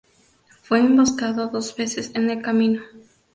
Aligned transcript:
Fue 0.63 0.79
emboscado 0.79 1.49
dos 1.49 1.75
veces 1.75 2.09
en 2.15 2.27
el 2.31 2.41
camino. 2.41 2.81